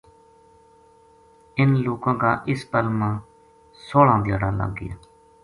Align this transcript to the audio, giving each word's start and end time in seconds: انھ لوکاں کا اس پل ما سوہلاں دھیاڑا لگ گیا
انھ 1.57 1.75
لوکاں 1.85 2.15
کا 2.21 2.31
اس 2.51 2.59
پل 2.71 2.85
ما 2.99 3.09
سوہلاں 3.87 4.19
دھیاڑا 4.25 4.49
لگ 4.59 4.71
گیا 4.79 4.95